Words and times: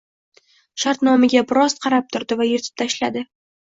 Shartnomaga 0.85 1.45
biroz 1.53 1.79
qarab 1.87 2.11
turdi 2.19 2.43
va 2.45 2.53
yirtib 2.53 2.85
tashladi 2.85 3.29